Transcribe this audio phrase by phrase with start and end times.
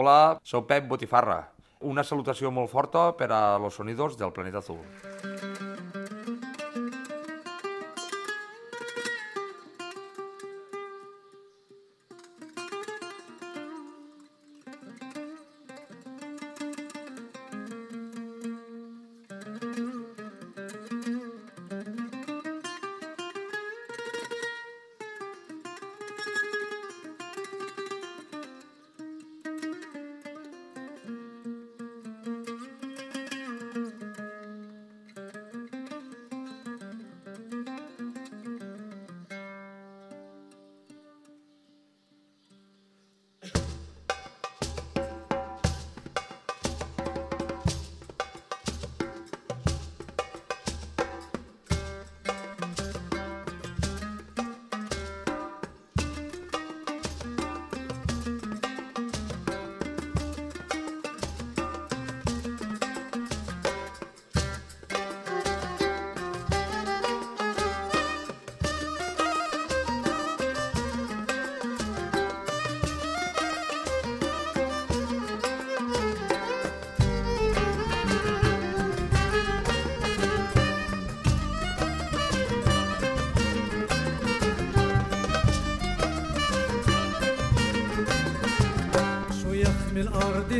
[0.00, 1.34] Hola, sou Pep Botifarra.
[1.84, 4.78] Una salutació molt forta per a los sonidos del planeta azul.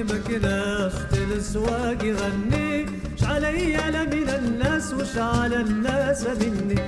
[0.01, 2.87] الأرض مكناش السواق يغني
[3.21, 3.77] شعلي
[4.13, 6.81] من الناس وش على الناس مني.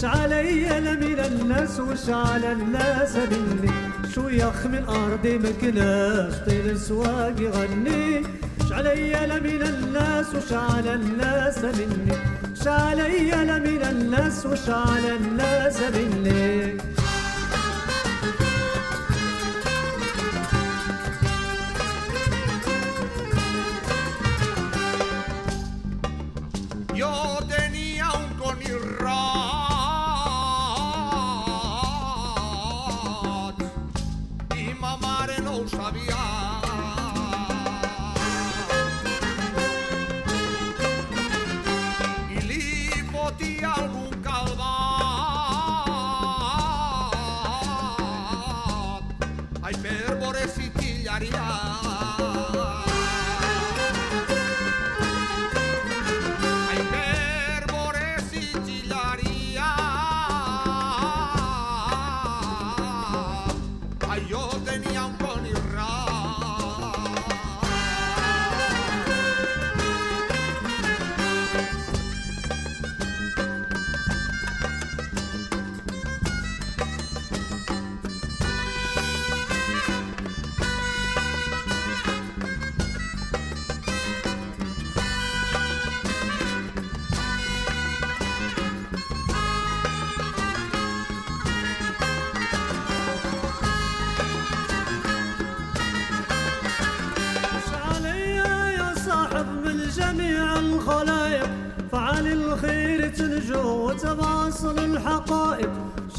[0.00, 3.72] شعلي من الناس وش على الناس مني.
[4.14, 8.22] شو يخ من الأرض مكناش السواق يغني
[8.68, 12.16] شعلي من الناس وش على الناس مني.
[12.64, 13.30] شعلي
[13.66, 16.76] من الناس وش على الناس مني.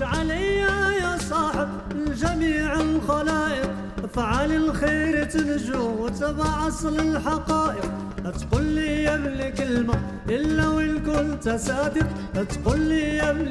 [0.02, 3.72] شعليا يا صاحب من جميع الخلائق.
[4.16, 7.92] فعل الخير تنجو وتواصل الحقائق
[8.24, 9.90] لا تقول لي يا ابن
[10.30, 13.48] إلا وإن كنت صادق لا تقول لي يا ابن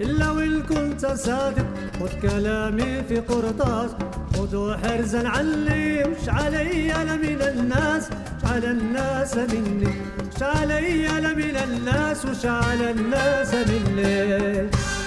[0.00, 1.66] إلا وإن كنت صادق
[2.00, 3.90] خذ كلامي في قرطاس
[4.34, 9.94] خذوا حرزا عني مش علي لا من الناس مش على الناس مني
[10.36, 14.97] مش علي لا من الناس وش على الناس مني.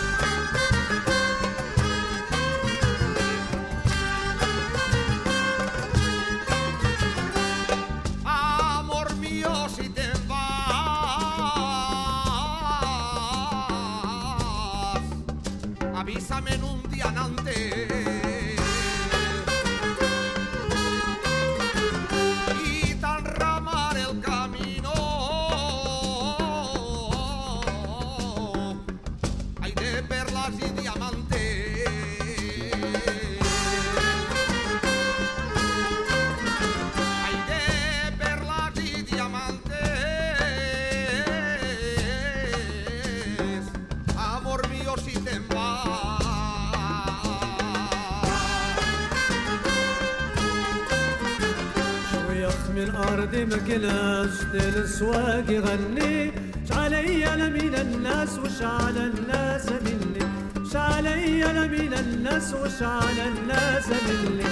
[53.42, 56.32] اللي مكلاش للسواق يغني
[56.70, 60.26] شعليا أنا من الناس وش على الناس مني
[60.74, 64.44] شعليا أنا من الناس وش على الناس مني.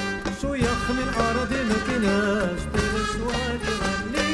[0.41, 4.30] شو يخ من ارضي مكلاش للسواق يغني؟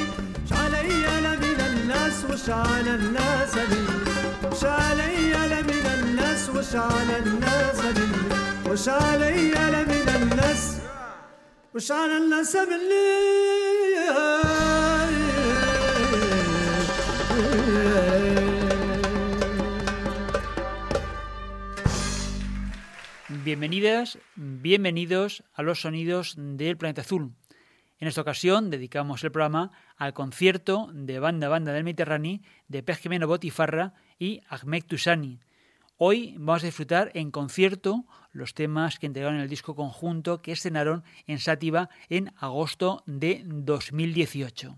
[0.50, 7.80] شعليا أنا من الناس وش على الناس مني شعليا أنا من الناس وش على الناس
[7.80, 10.64] مني وش عليا أنا من الناس
[11.76, 13.35] وش على الناس مني.
[23.56, 27.32] Bienvenidas, bienvenidos a los sonidos del planeta azul.
[28.00, 33.30] En esta ocasión dedicamos el programa al concierto de Banda Banda del Mediterráneo de Pejimeno
[33.30, 35.40] Botifarra y Ahmed Tusani.
[35.96, 38.04] Hoy vamos a disfrutar en concierto
[38.34, 44.78] los temas que integraron el disco conjunto que estrenaron en Sátiva en agosto de 2018.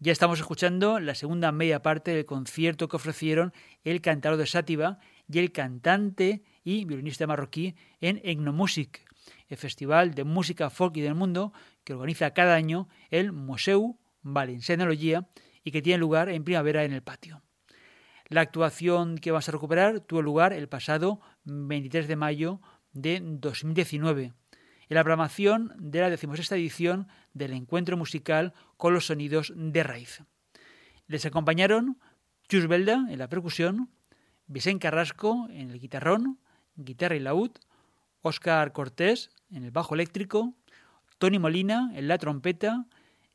[0.00, 3.54] Ya estamos escuchando la segunda media parte del concierto que ofrecieron
[3.84, 4.98] el cantador de Sátiva
[5.32, 9.02] y el cantante y violinista marroquí en Egnomusic,
[9.48, 11.52] el festival de música folk y del mundo
[11.84, 15.28] que organiza cada año el Museu Valencianología
[15.64, 17.42] y que tiene lugar en primavera en el patio.
[18.28, 22.60] La actuación que vas a recuperar tuvo lugar el pasado 23 de mayo
[22.92, 24.34] de 2019, en
[24.88, 30.22] la programación de la decimosexta edición del encuentro musical con los sonidos de raíz.
[31.06, 31.98] Les acompañaron
[32.48, 33.90] Chus Belda en la percusión,
[34.46, 36.38] Vicente Carrasco en el guitarrón,
[36.76, 37.50] guitarra y laúd,
[38.22, 40.54] Óscar Cortés en el bajo eléctrico,
[41.18, 42.86] Tony Molina en la trompeta,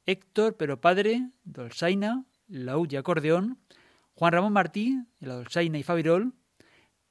[0.06, 3.60] Héctor Pero Padre, dolzaina, laúd y acordeón,
[4.14, 4.88] Juan Ramón Martí
[5.20, 6.34] en la dolzaina y fabirol,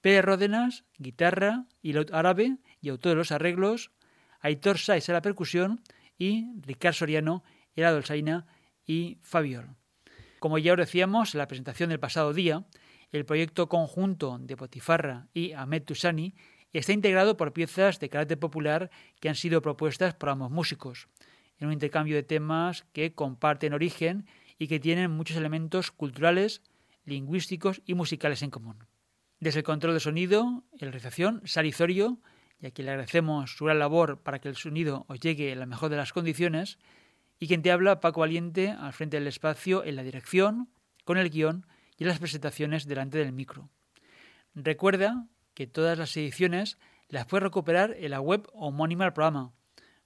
[0.01, 3.91] Pérez Ródenas, guitarra y laúd árabe y autor de los arreglos,
[4.41, 5.81] Aitor Saiz en la percusión
[6.19, 7.43] y Ricardo Soriano
[7.77, 8.47] en la dolzaina
[8.87, 9.77] y fabiol.
[10.39, 12.65] Como ya os decíamos en la presentación del pasado día,
[13.19, 16.35] el proyecto conjunto de Potifarra y Ahmed Tusani
[16.73, 18.91] está integrado por piezas de carácter popular
[19.21, 21.09] que han sido propuestas por ambos músicos,
[21.59, 24.27] en un intercambio de temas que comparten origen
[24.59, 26.63] y que tienen muchos elementos culturales,
[27.05, 28.85] lingüísticos y musicales en común.
[29.39, 32.19] Desde el control de sonido y la realización, Sarizorio,
[32.61, 35.61] y a quien le agradecemos su gran labor para que el sonido os llegue en
[35.61, 36.79] la mejor de las condiciones,
[37.39, 40.69] y quien te habla, Paco Valiente, al frente del espacio, en la dirección,
[41.05, 43.71] con el guion y las presentaciones delante del micro.
[44.55, 49.53] Recuerda que todas las ediciones las puedes recuperar en la web homónima al programa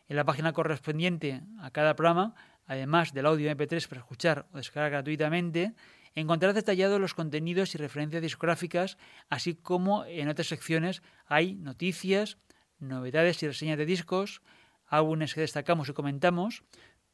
[0.08, 2.36] En la página correspondiente a cada programa,
[2.66, 5.74] además del audio MP3 para escuchar o descargar gratuitamente,
[6.14, 8.98] encontrarás detallados los contenidos y referencias discográficas,
[9.30, 12.38] así como en otras secciones hay noticias,
[12.80, 14.42] novedades y reseñas de discos,
[14.88, 16.64] álbumes que destacamos y comentamos,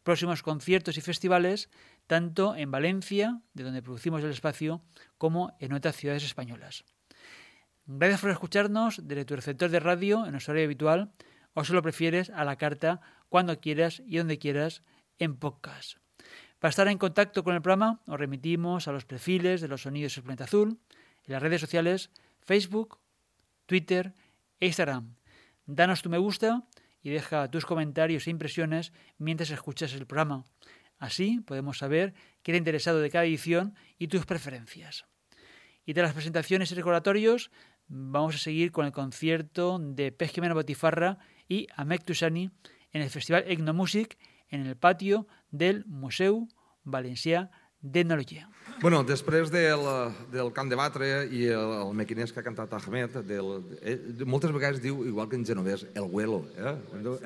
[0.03, 1.69] próximos conciertos y festivales,
[2.07, 4.81] tanto en Valencia, de donde producimos el espacio,
[5.18, 6.83] como en otras ciudades españolas.
[7.85, 11.12] Gracias por escucharnos desde tu receptor de radio en nuestro horario habitual,
[11.53, 14.83] o si lo prefieres a la carta, cuando quieras y donde quieras,
[15.19, 15.97] en podcast.
[16.59, 20.15] Para estar en contacto con el programa, os remitimos a los perfiles de los sonidos
[20.15, 20.79] del planeta azul,
[21.25, 23.00] en las redes sociales Facebook,
[23.65, 24.13] Twitter
[24.59, 25.15] e Instagram.
[25.65, 26.63] Danos tu me gusta
[27.01, 30.45] y deja tus comentarios e impresiones mientras escuchas el programa.
[30.98, 32.13] Así podemos saber
[32.44, 35.06] qué te interesado de cada edición y tus preferencias.
[35.86, 37.51] Y de las presentaciones y recordatorios,
[37.88, 42.52] vamos a seguir con el concierto de Pez Botifarra y Amek Tusani
[42.92, 44.18] en el Festival Egnomusic
[44.49, 46.47] en el patio del Museu
[46.83, 47.49] Valencià
[47.81, 48.47] d'Etnologia.
[48.81, 49.83] Bueno, després del,
[50.33, 54.54] del Camp de Batre i el, el mequinès que ha cantat Ahmed, del, ell, moltes
[54.54, 56.40] vegades diu, igual que en genovès, el huelo.
[56.57, 56.73] Eh?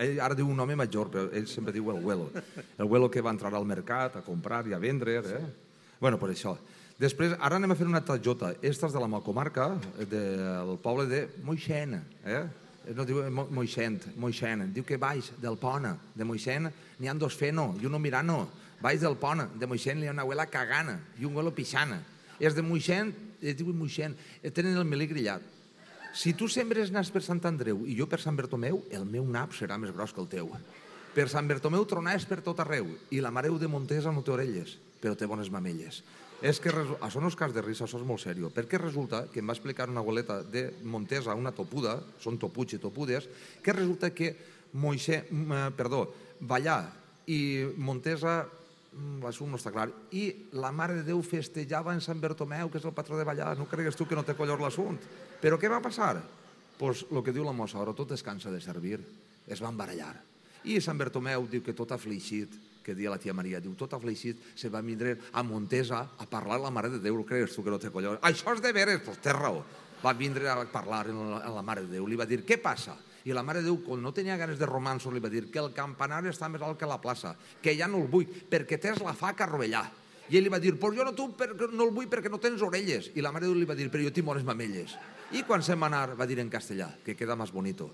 [0.04, 2.28] Ell ara diu un home major, però ell sempre diu el huelo.
[2.76, 5.22] El huelo que va entrar al mercat a comprar i a vendre.
[5.24, 5.46] Eh?
[6.02, 6.58] bueno, per això.
[7.00, 8.54] Després, ara anem a fer una tajota.
[8.60, 9.74] Esta és de la comarca,
[10.12, 12.00] del poble de Moixent.
[12.26, 12.44] Eh?
[12.94, 14.68] no diu Moixent, Moixent.
[14.76, 16.70] Diu que baix del pont de Moixent
[17.00, 18.44] n'hi ha dos feno i un mirano
[18.82, 22.02] baix del pont de Moixent hi ha una abuela cagana i un abuelo pixana.
[22.40, 24.16] És de Moixent, es diu Moixent,
[24.54, 25.44] tenen el melí grillat.
[26.16, 29.52] Si tu sembres nas per Sant Andreu i jo per Sant Bertomeu, el meu nap
[29.56, 30.52] serà més gros que el teu.
[31.16, 34.78] Per Sant Bertomeu tronaves per tot arreu i la mareu de Montesa no té orelles,
[35.04, 36.02] però té bones mamelles.
[36.44, 38.52] És que això no és cas de risa, això és molt seriós.
[38.56, 42.82] Perquè resulta, que em va explicar una abueleta de Montesa, una topuda, són toputs i
[42.84, 43.28] topudes,
[43.64, 44.36] que resulta que
[44.76, 45.22] Moixé,
[45.76, 46.10] perdó,
[46.44, 46.82] Vallà
[47.32, 48.44] i Montesa
[49.28, 49.90] això no està clar.
[50.16, 53.54] I la Mare de Déu festejava en Sant Bertomeu, que és el patró de Vallà.
[53.58, 55.00] No cregues tu que no té collor l'assunt.
[55.42, 56.14] Però què va passar?
[56.16, 59.00] Doncs pues, el que diu la mossa, ara tot es cansa de servir.
[59.48, 60.16] Es van barallar.
[60.66, 64.38] I Sant Bertomeu diu que tot afligit que dia la tia Maria, diu, tot afleixit,
[64.54, 67.82] se va vindre a Montesa a parlar la Mare de Déu, creus tu que no
[67.82, 68.22] té collons?
[68.22, 69.64] Això és de veres, doncs té raó.
[70.04, 72.60] Va vindre a parlar a la, a la Mare de Déu, li va dir, què
[72.62, 72.94] passa?
[73.26, 75.62] I la Mare de Déu, quan no tenia ganes de romansos, li va dir que
[75.62, 79.02] el campanar està més alt que la plaça, que ja no el vull, perquè tens
[79.02, 79.86] la faca a rovellar.
[80.30, 81.28] I ell li va dir, pues jo no, tu,
[81.74, 83.12] no el vull perquè no tens orelles.
[83.18, 84.94] I la Mare de Déu li va dir, però jo tinc bones mamelles.
[85.34, 87.90] I quan se'n va anar, va dir en castellà, que queda más bonito,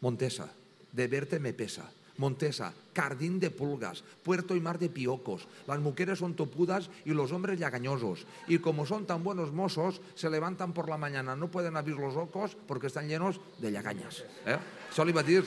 [0.00, 0.46] Montesa,
[0.92, 1.86] de verte me pesa.
[2.18, 5.46] Montesa, Cardín de pulgas, puerto y mar de piocos.
[5.66, 8.26] Las mujeres son topudas y los hombres llagañosos.
[8.48, 12.16] Y como son tan buenos mozos, se levantan por la mañana, no pueden abrir los
[12.16, 14.24] ojos porque están llenos de llagañas.
[14.44, 14.58] Eh?
[14.90, 15.44] Això li va dir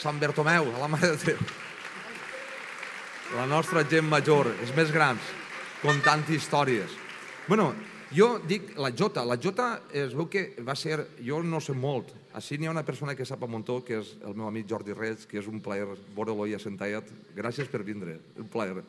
[0.00, 1.40] Sant Bertomeu, a la Mare de Déu.
[3.36, 5.22] La nostra gent major, els més grans,
[5.82, 6.90] contant històries.
[7.46, 7.72] Bueno,
[8.14, 9.24] jo dic la Jota.
[9.26, 11.02] La Jota es veu que va ser...
[11.20, 12.12] Jo no sé molt.
[12.34, 14.94] Així n'hi ha una persona que sap a muntó, que és el meu amic Jordi
[14.96, 15.86] Reig, que és un plaer
[16.16, 17.12] veure-lo i assentat.
[17.36, 18.82] Gràcies per vindre, un plaer.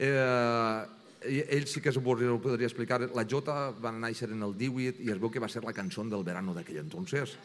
[0.00, 0.86] Eh,
[1.28, 3.02] ell sí que podria, ho podria explicar.
[3.14, 6.04] La Jota va néixer en el 18 i es veu que va ser la cançó
[6.08, 7.36] del verano d'aquell entonces.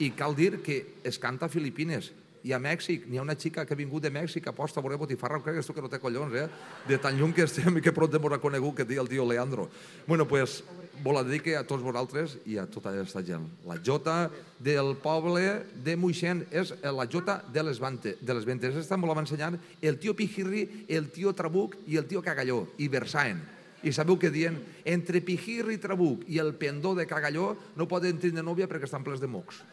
[0.00, 2.10] I cal dir que es canta a Filipines
[2.42, 3.06] i a Mèxic.
[3.06, 5.62] N'hi ha una xica que ha vingut de Mèxic, aposta a veure Botifarra, crec que
[5.62, 6.48] és tu que no té collons, eh?
[6.88, 9.28] De tan lluny que estem i que prou de m'ho reconegut que diu el tio
[9.28, 9.68] Leandro.
[10.06, 10.64] Bueno, pues,
[11.02, 13.46] vol la dedique a tots vosaltres i a tota aquesta gent.
[13.68, 14.30] La jota
[14.60, 18.74] del poble de Moixent és la jota de les, de les ventes.
[18.74, 22.66] Aquesta me la va ensenyar el tio Pijirri, el tio Trabuc i el tio Cagalló,
[22.78, 23.40] i Versaen.
[23.80, 24.58] I sabeu què dient?
[24.84, 29.22] Entre Pijirri Trabuc i el pendó de Cagalló no poden tindre nòvia perquè estan plens
[29.24, 29.64] de mocs.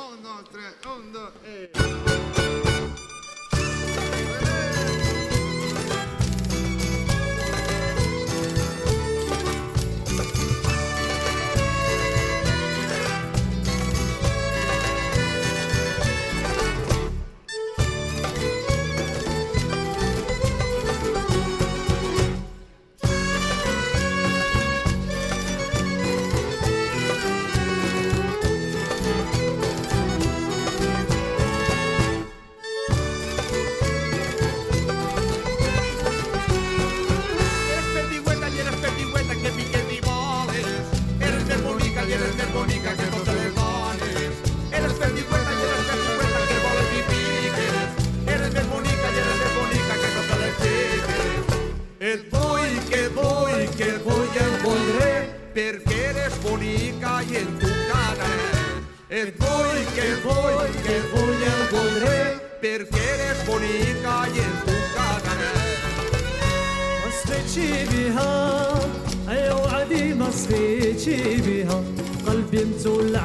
[0.00, 2.39] Un, dos, tres, un, dos, eh.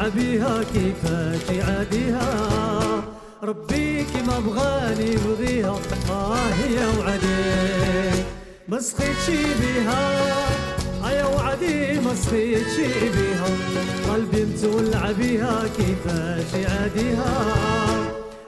[0.09, 1.01] بها كيف
[1.47, 2.29] تعاديها
[3.43, 5.79] ربي كيما بغاني يبغيها
[6.12, 8.24] آه يا وعدي
[8.67, 9.29] ما سخيتش
[9.62, 10.12] بها
[11.12, 12.77] يا وعدي ما سخيتش
[13.15, 13.45] بها
[14.13, 17.55] قلبي متولع بها كيفاش عاديها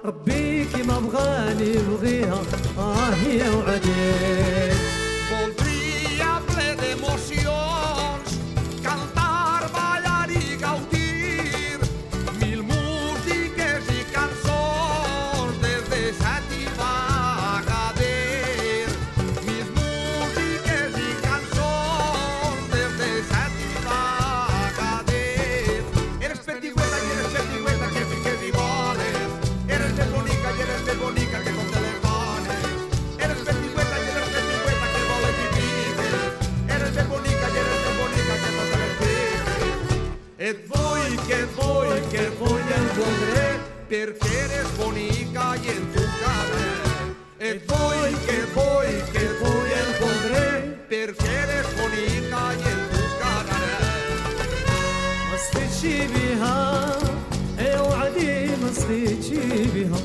[0.05, 2.41] ربي كيما بغاني يبغيها
[2.77, 4.73] آه يا وعدي
[43.92, 46.70] perquè eres bonica i en tu quedaré.
[47.48, 50.46] Et vull, que et vull, que et vull i et voldré
[50.88, 53.60] perquè eres bonica i en tu quedaré.
[55.32, 56.58] مسخيتشي بها
[57.58, 60.00] اي وعدي مسخيتشي بها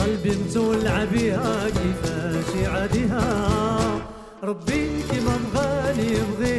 [0.00, 3.26] قلبي متولع بها كيفاش يعاديها
[4.42, 6.53] ربي كيما بغاني يبغيها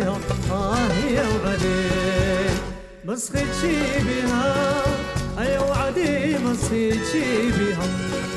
[3.17, 4.83] مسخيتشي بها.
[5.39, 7.89] اي وعدي مسخيتشي بها.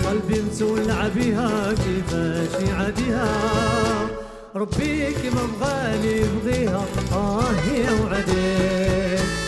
[0.09, 3.27] قلبي متولع بها كيفاش يعاديها
[4.55, 6.85] ربي كيما بغاني يبغيها.
[7.13, 9.38] آه يا وعدي.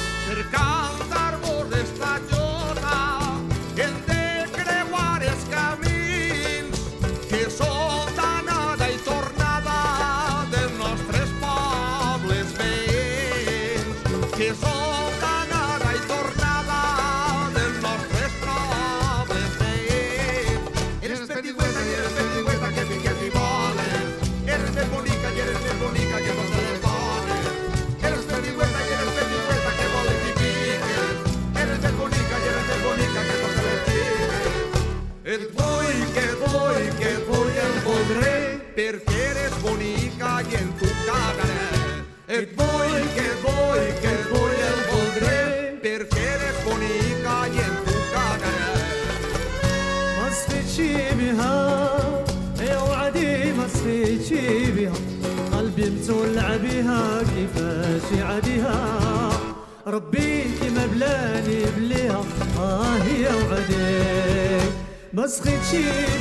[65.24, 65.52] مسختي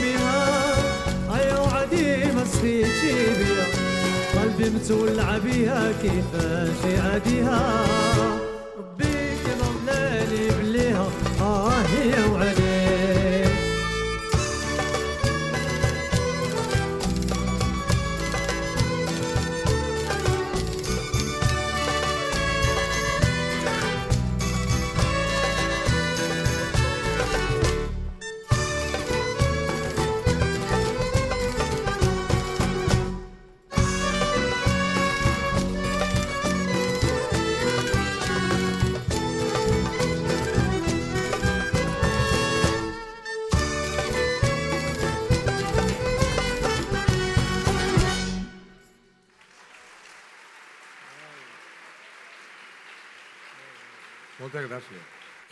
[0.02, 0.47] بيها.
[1.30, 3.66] أيوة أيا وعدي مسختي بيها.
[4.42, 7.85] قلبي متولع بيها كيفاش يعديها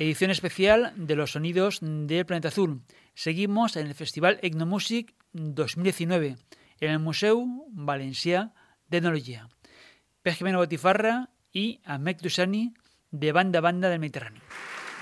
[0.09, 2.81] Edición especial de los sonidos del Planeta Azul.
[3.13, 6.39] Seguimos en el Festival Etnomusic 2019
[6.81, 8.55] en el Museu Valencià
[8.89, 9.51] d'Etnologia.
[10.25, 12.73] Pejimeno Botifarra i Ahmed Dusani
[13.11, 14.41] de Banda Banda del Mediterrani.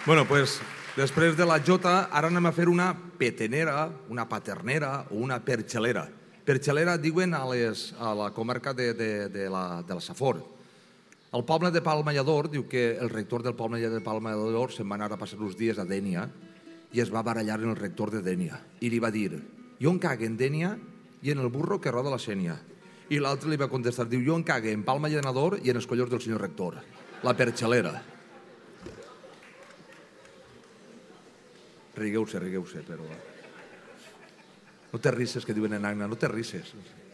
[0.07, 0.59] Bueno, pues,
[0.97, 6.09] després de la jota, ara anem a fer una petenera, una paternera o una perxelera.
[6.43, 10.56] Perxelera diuen a, a la comarca de, de, de, la, de la Safor.
[11.35, 15.11] El poble de Palmallador diu que el rector del poble de Palmallador se'n va anar
[15.13, 16.29] a passar uns dies a Dènia
[16.95, 19.43] i es va barallar en el rector de Dènia i li va dir
[19.81, 20.77] jo em cague en Dènia
[21.23, 22.57] i en el burro que roda la Sènia.
[23.11, 25.87] I l'altre li va contestar, diu, jo em cague en Palma Llenador i en els
[25.87, 26.79] collons del senyor rector.
[27.23, 27.93] La perxelera.
[31.97, 33.07] Rigueu-se, rigueu-se, però...
[34.93, 36.73] No te risses, que diuen en Agna, no te risses.
[36.75, 37.06] La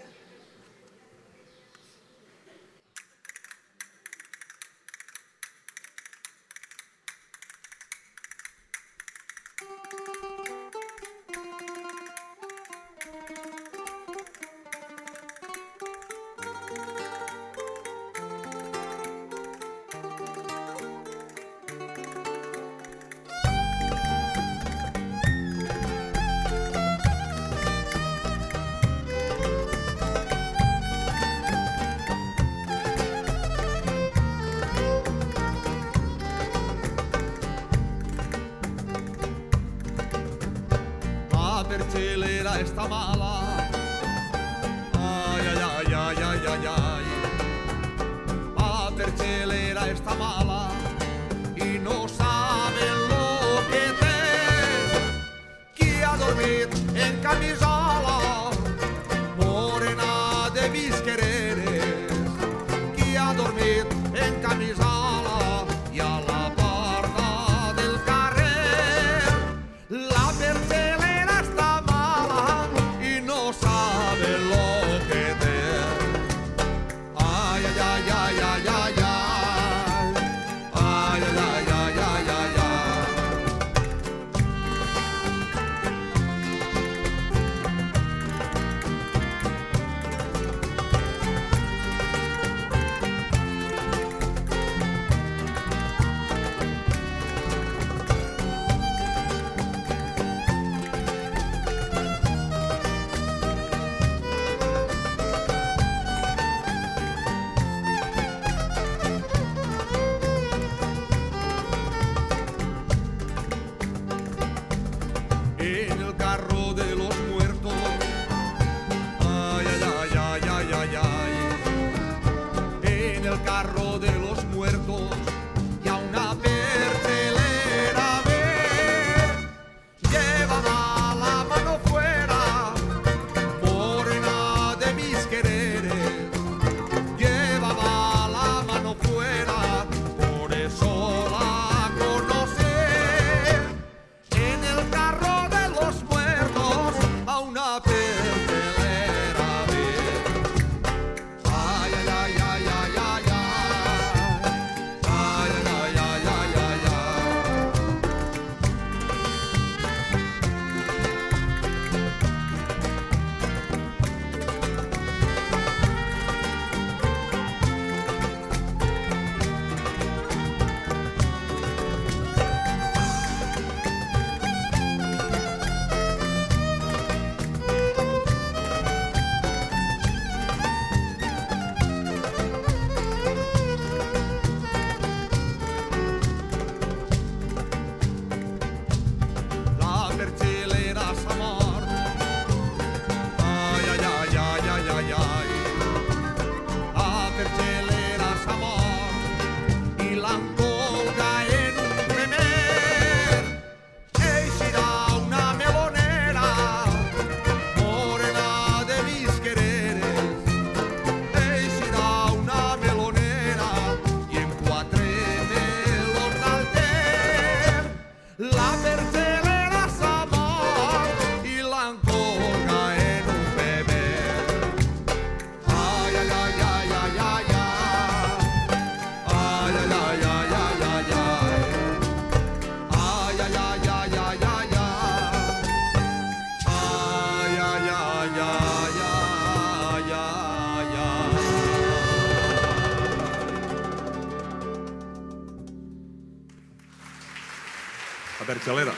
[248.52, 248.92] La perxalera.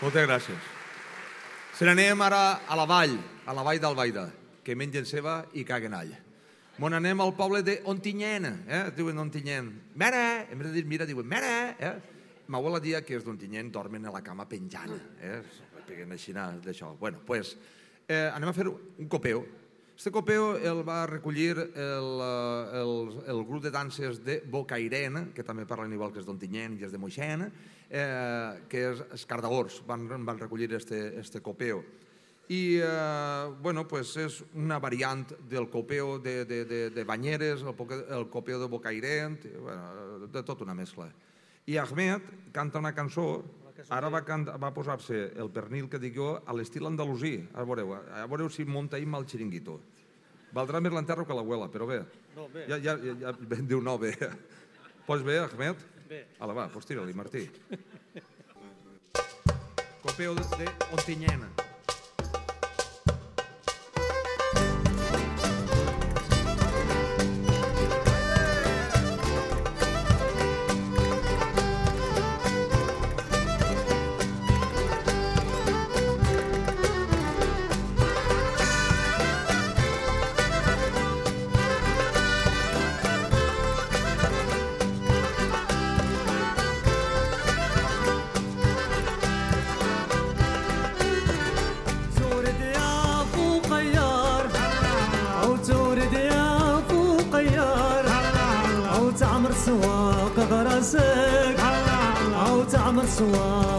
[0.00, 0.64] Moltes gràcies.
[1.78, 3.14] Se n'anem ara a la vall,
[3.46, 4.24] a la vall d'Albaida,
[4.66, 6.10] que mengen ceba i caguen all.
[6.82, 8.82] Mon anem al poble de Ontinyent, eh?
[8.96, 9.70] Diuen Ontinyent.
[9.94, 10.48] Mare!
[10.50, 11.76] En vez de dir mira, diuen mare!
[11.78, 11.92] Eh?
[12.48, 15.38] Ma abuela dia que és d'Ontinyent dormen a la cama penjant, eh?
[15.86, 16.96] Peguen així d'això.
[16.98, 17.54] Bueno, pues,
[18.08, 19.46] eh, anem a fer un copeu.
[19.96, 22.90] Este copeu el va recollir el, eh, el,
[23.32, 26.92] el grup de danses de Bocairen, que també parlen igual que és d'Ontinyent i és
[26.92, 27.46] de Moixent,
[27.88, 31.80] eh, que és Escardagors, van, van recollir este, este copeu.
[32.52, 37.96] I, eh, bueno, pues és una variant del copeu de, de, de, de Banyeres, el,
[38.18, 41.08] el copeu de Bocairent, i, bueno, de tot una mescla.
[41.64, 43.40] I Ahmed canta una cançó,
[43.88, 47.94] ara va, canta, va posar-se el pernil que dic jo a l'estil andalusí, ara veureu,
[47.96, 49.80] a veureu si munta ahir mal xiringuito.
[50.56, 52.00] Valdrà més l'enterro que l'abuela, però bé.
[52.36, 52.64] No, bé.
[52.70, 54.14] Ja, ja, ja, ja ben diu no, bé.
[55.06, 55.84] Pots bé, Ahmed?
[56.08, 56.24] Bé.
[56.40, 57.44] Ala, va, pues tira-li, Martí.
[60.06, 61.65] Copeu de, de Ontinyent.
[103.06, 103.75] Bonsoir.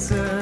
[0.00, 0.39] answer.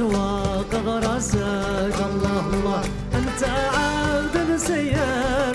[0.00, 2.82] تعمر سواق غراسك الله الله
[3.14, 3.42] أنت
[3.76, 5.54] عبد مسير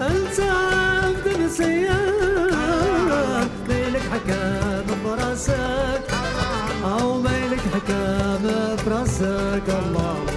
[0.00, 2.50] أنت عبد مسير
[3.68, 6.02] ميلك حكام براسك
[6.84, 8.42] أو ميلك حكام
[8.86, 10.35] براسك الله الله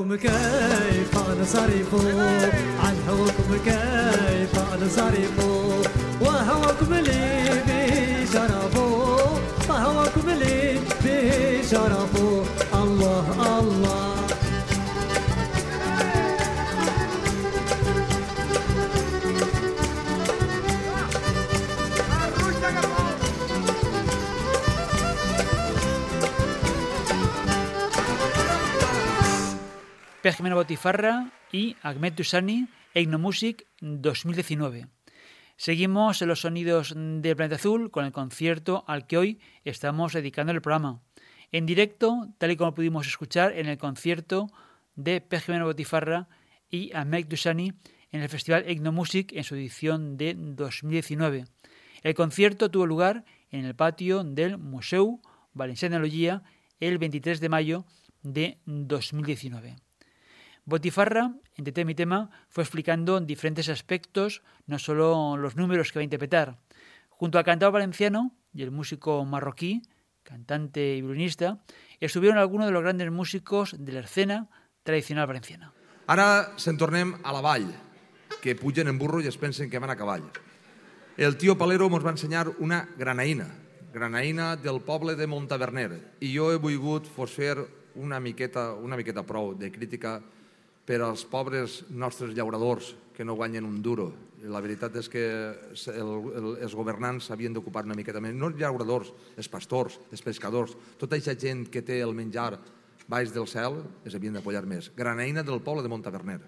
[0.00, 1.94] هواكم كيف أنا صريف
[2.84, 5.38] عن هواكم كيف أنا صريف
[6.20, 8.76] وهواكم لي بشرف
[9.68, 12.10] وهواكم لي بشرف.
[12.16, 12.29] الله
[30.30, 34.86] Pejmena Botifarra y Ahmed Tusani, Etnomusic 2019.
[35.56, 40.52] Seguimos en los sonidos del Planeta Azul con el concierto al que hoy estamos dedicando
[40.52, 41.02] el programa.
[41.50, 44.46] En directo, tal y como pudimos escuchar en el concierto
[44.94, 46.28] de Pejmena Botifarra
[46.70, 47.72] y Ahmed Tusani
[48.12, 51.46] en el Festival Etnomusic en su edición de 2019.
[52.04, 55.20] El concierto tuvo lugar en el patio del Museu
[55.54, 56.44] Valenciana Logia
[56.78, 57.84] el 23 de mayo
[58.22, 59.89] de 2019.
[60.70, 66.04] Botifarra, en mi tema, fue explicando diferentes aspectos, no solo los números que va a
[66.04, 66.58] interpretar.
[67.08, 69.82] Junto al cantador valenciano y el músico marroquí,
[70.22, 71.58] cantante y violinista,
[71.98, 74.48] estuvieron algunos de los grandes músicos de la escena
[74.84, 75.74] tradicional valenciana.
[76.06, 77.66] Ara se'n tornem a la vall,
[78.38, 80.24] que pugen en burro i es pensen que van a cavall.
[81.18, 83.50] El tio Palero ens va ensenyar una granaïna,
[83.90, 85.90] granaïna del poble de Montaverner,
[86.22, 87.58] i jo he volgut fos fer
[87.94, 90.20] una miqueta, una miqueta prou de crítica
[90.90, 94.08] per als pobres nostres llauradors que no guanyen un duro.
[94.50, 98.34] La veritat és que el, el, els governants s'havien d'ocupar una miqueta més.
[98.34, 102.56] No els llauradors, els pastors, els pescadors, tota aquesta gent que té el menjar
[103.06, 104.90] baix del cel, es havien d'apoyar més.
[104.96, 106.40] Granaïna del poble de Montaverner.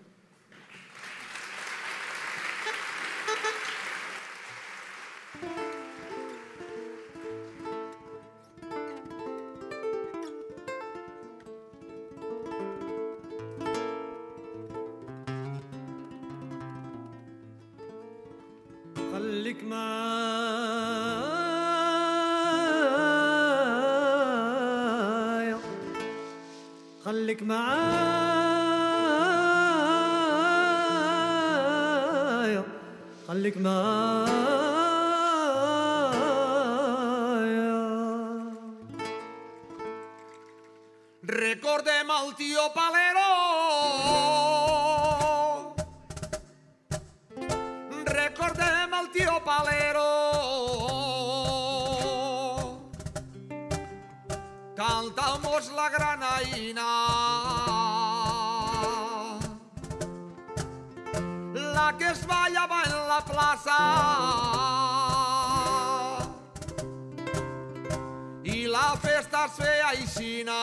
[33.31, 34.47] خليك معايا
[41.27, 43.20] Recordem el tio Palero.
[63.72, 64.12] plaça.
[68.44, 70.60] i la festa es feia aixina.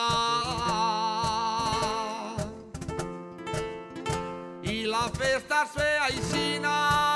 [4.62, 7.09] I la festa es feia aixina.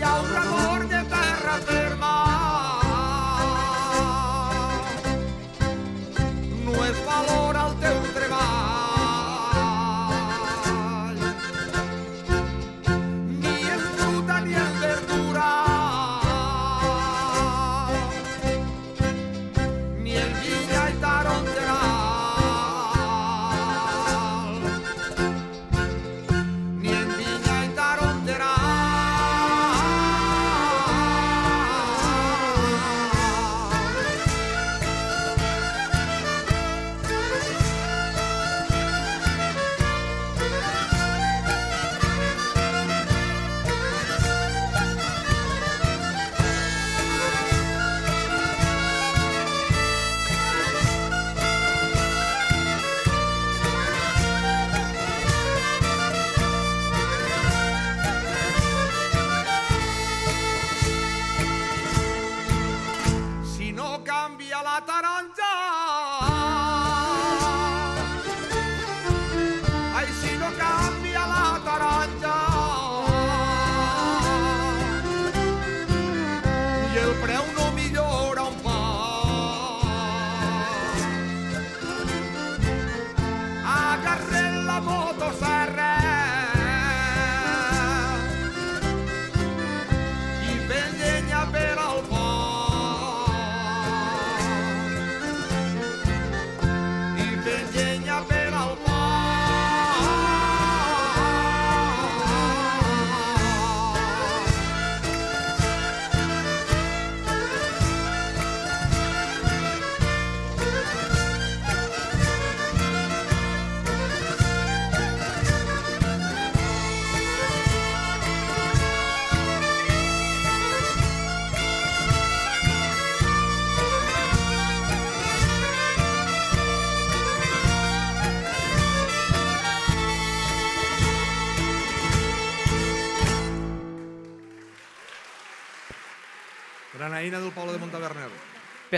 [0.00, 0.47] 要让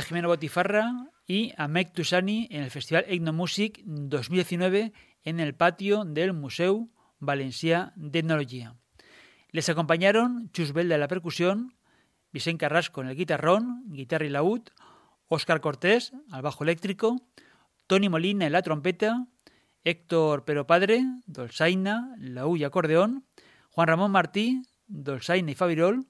[0.01, 6.33] Pep Jimeno Botifarra y Amek Tusani en el Festival Etnomusic 2019 en el patio del
[6.33, 8.77] Museu Valencià d'Etnologia.
[9.53, 11.77] Les acompañaron Chus Belda en la percusión,
[12.33, 14.63] Vicente Carrasco en el guitarrón, guitarra y laúd,
[15.29, 17.17] Óscar Cortés al bajo eléctrico,
[17.87, 19.27] Tony Molina en la trompeta,
[19.85, 23.27] Héctor Pero Padre, dolzaina, laúd y acordeón,
[23.69, 26.07] Juan Ramón Martí, dolzaina y fabirol,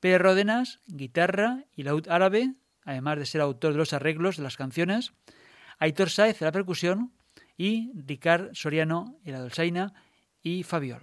[0.00, 2.54] Pérez Ródenas, guitarra y laúd árabe,
[2.88, 5.12] además de ser autor de los arreglos de las canciones,
[5.78, 7.12] Aitor Sáez en la percusión
[7.58, 9.92] y Ricard Soriano en la dolzaina
[10.42, 11.02] y fabiol.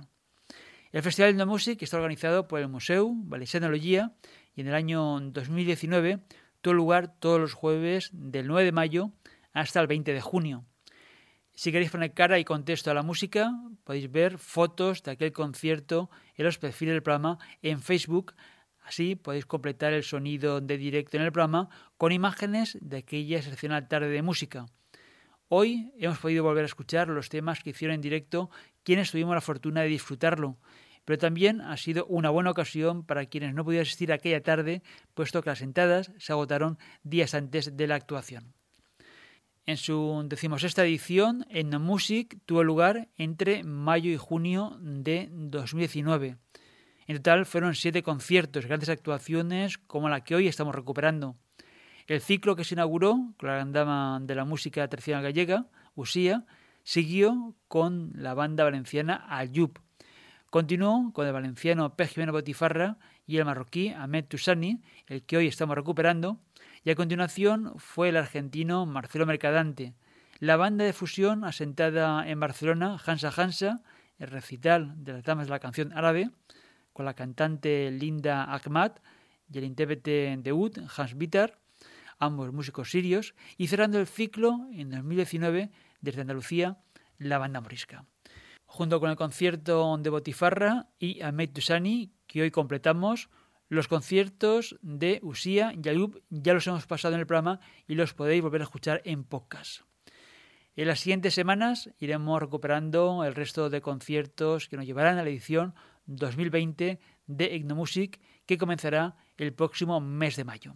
[0.92, 4.16] El Festival de Music está organizado por el Museu Valencianología
[4.56, 6.22] y en el año 2019
[6.62, 9.12] tuvo lugar todos los jueves del 9 de mayo
[9.54, 10.66] hasta el 20 de junio.
[11.54, 13.52] Si queréis poner cara y contexto a la música,
[13.84, 18.34] podéis ver fotos de aquel concierto en los perfiles del programa en Facebook.
[18.86, 23.88] Así podéis completar el sonido de directo en el programa con imágenes de aquella excepcional
[23.88, 24.68] tarde de música.
[25.48, 28.50] Hoy hemos podido volver a escuchar los temas que hicieron en directo
[28.84, 30.58] quienes tuvimos la fortuna de disfrutarlo
[31.06, 34.82] pero también ha sido una buena ocasión para quienes no pudieron asistir aquella tarde,
[35.14, 38.54] puesto que las entradas se agotaron días antes de la actuación.
[39.68, 46.38] En su decimosexta edición, en Music tuvo lugar entre mayo y junio de 2019.
[47.08, 51.36] En total fueron siete conciertos, grandes actuaciones como la que hoy estamos recuperando.
[52.08, 56.46] El ciclo que se inauguró con la Dama de la música tradicional gallega, Usía,
[56.84, 59.80] siguió con la banda valenciana Ayub,
[60.56, 62.98] Continuó con el valenciano Pej Jimeno Botifarra
[63.28, 66.40] y el marroquí Ahmed Tusani, el que hoy estamos recuperando,
[66.86, 69.96] y a continuación fue el argentino Marcelo Mercadante.
[70.40, 73.82] La banda de fusión asentada en Barcelona, Hansa Hansa,
[74.18, 76.30] el recital de las damas de la canción árabe,
[76.96, 78.94] con la cantante Linda Ahmad
[79.52, 81.60] y el intérprete de Ud, Hans Bitter,
[82.20, 86.80] ambos músicos sirios, y cerrando el ciclo en 2019 desde Andalucía,
[87.18, 88.06] la banda morisca
[88.66, 93.30] junto con el concierto de Botifarra y Ahmed Tusani, que hoy completamos.
[93.68, 98.14] Los conciertos de Usía y Ayub ya los hemos pasado en el programa y los
[98.14, 99.82] podéis volver a escuchar en podcast.
[100.76, 105.30] En las siguientes semanas iremos recuperando el resto de conciertos que nos llevarán a la
[105.30, 105.74] edición
[106.08, 110.76] 2020 de Ignomusic, que comenzará el próximo mes de mayo.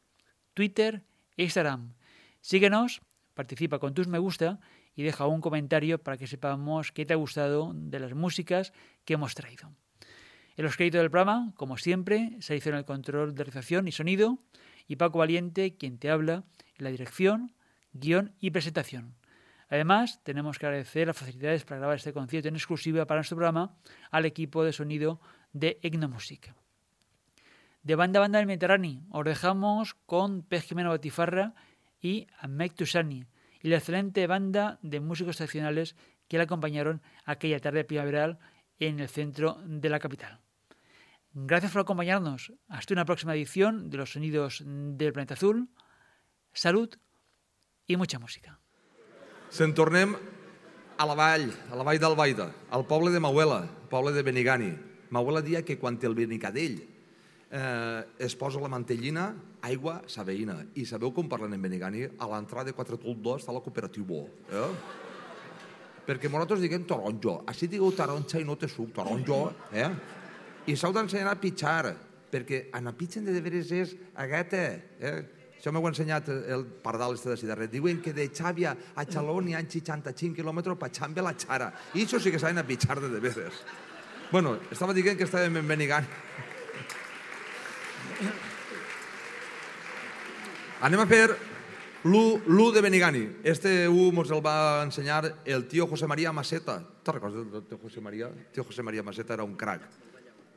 [0.55, 1.05] Twitter
[1.37, 1.93] e Instagram.
[2.41, 3.03] Síguenos,
[3.35, 4.59] participa con tus me gusta
[4.95, 8.73] y deja un comentario para que sepamos qué te ha gustado de las músicas
[9.05, 9.71] que hemos traído.
[10.57, 13.93] En los créditos del programa, como siempre, se hizo en el control de realización y
[13.93, 14.39] sonido
[14.89, 16.45] y Paco Valiente, quien te habla,
[16.79, 17.55] en la dirección,
[17.93, 19.15] guion y presentación.
[19.69, 23.77] Además, tenemos que agradecer las facilidades para grabar este concierto en exclusiva para nuestro programa
[24.11, 25.21] al equipo de sonido
[25.59, 26.55] de Egnomusic.
[27.83, 31.55] De banda banda del Mediterráneo, os dejamos con Pej Jimeno Batifarra
[32.01, 33.25] y Amek Tusani
[33.63, 35.97] y la excelente banda de músicos tradicionales
[36.29, 38.39] que la acompañaron aquella tarde primaveral
[38.79, 40.41] en el centro de la capital.
[41.33, 42.53] Gracias por acompañarnos.
[42.69, 45.69] Hasta una próxima edición de los sonidos del planeta azul.
[46.53, 46.91] Salud
[47.87, 48.59] i mucha música.
[49.53, 50.17] Se'n tornem
[50.99, 54.96] a la vall, a la vall d'Albaida, al poble de Mauela, poble de Benigani.
[55.11, 56.81] Mauela dia que quan el benicadell
[57.51, 60.59] eh, es posa la mantellina, aigua, sabeïna.
[60.75, 62.05] I sabeu com parlen en Benigani?
[62.19, 64.25] A l'entrada de 4 Tult 2 està la cooperativa.
[64.51, 64.71] Eh?
[66.07, 67.41] Perquè nosaltres diguem taronjo.
[67.51, 69.41] Així digueu taronja i no té suc, taronjo.
[69.73, 69.89] Eh?
[70.67, 71.95] I s'heu d'ensenyar a pitjar,
[72.31, 74.63] perquè anar pitxen de veres és agueta.
[75.01, 75.17] Eh?
[75.57, 77.73] Això m'ho ha ensenyat el pardal este de Cidarret.
[77.73, 81.73] Diuen que de Xàbia a Xaló n'hi ha 65 quilòmetres per Xàmbia la Xara.
[81.95, 83.65] I això sí que saben a pitjar de de veres.
[84.33, 86.07] Bueno, estava dient que estàvem en Benigant.
[90.87, 91.29] Anem a fer
[92.05, 93.23] l'1 de Benigani.
[93.45, 96.81] Este 1 mos el va ensenyar el tio José María Maseta.
[97.03, 98.29] Te'n recordes del tio José María?
[98.29, 99.87] El tio José María Maseta era un crac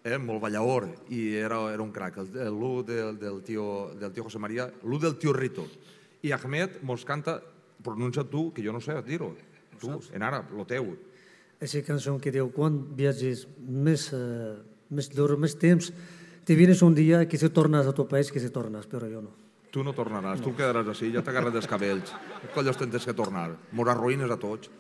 [0.04, 4.40] eh, molt ballaor i era, era un crac, l'1 del, del, tio, del tio José
[4.40, 5.68] María, l'1 del tio Rito.
[6.22, 7.40] I Ahmed mos canta,
[7.84, 9.36] pronuncia tu, que jo no sé dir-ho,
[9.80, 10.96] tu, en àrab, lo teu.
[11.60, 14.56] Aquesta cançó que diu, quan viatges més, uh,
[14.96, 15.92] més més temps,
[16.48, 19.22] te vienes un dia que se tornes a tu país, que se tornes, però jo
[19.22, 19.36] no.
[19.70, 22.16] Tu no tornaràs, tu quedaràs així, ja t'agarres dels cabells.
[22.42, 23.52] Què collons tens que tornar?
[23.76, 24.72] Mos arruïnes a tots.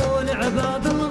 [0.00, 1.09] يقولون عباد الله.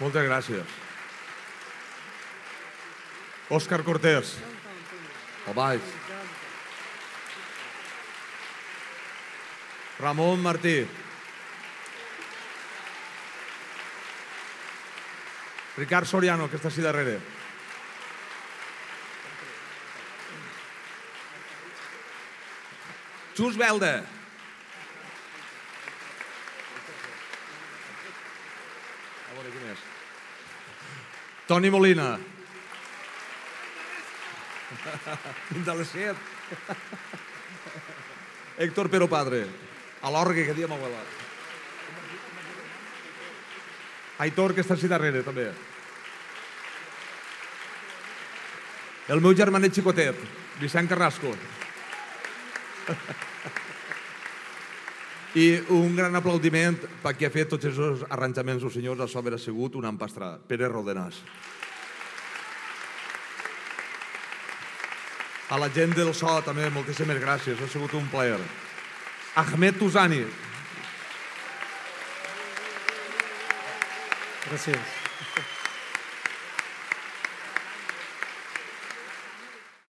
[0.00, 0.80] Moltes gràcies.
[3.54, 4.34] Òscar Cortés.
[5.46, 5.94] Al baix.
[10.00, 10.86] Ramon Martí.
[15.76, 17.18] Ricard Soriano, que està així darrere.
[23.34, 23.94] Xus Belda.
[29.24, 29.82] A veure qui més.
[31.46, 32.18] Toni Molina.
[35.50, 36.16] Fins a les set.
[38.58, 39.44] Héctor Pero Padre.
[40.00, 41.02] A l'orgue, que diem abuela.
[44.24, 45.50] Aitor, que està així darrere, també.
[49.12, 50.16] El meu germanet xicotet,
[50.62, 51.34] Vicent Carrasco.
[55.34, 59.34] I un gran aplaudiment per qui ha fet tots aquests arranjaments, els senyors, a sobre
[59.34, 61.18] ha sigut un empastre, Pere Rodenàs.
[65.50, 68.38] A la gent del so també, moltíssimes gràcies, ha sigut un plaer.
[69.42, 70.22] Ahmed Tuzani,
[74.44, 75.03] Gràcies.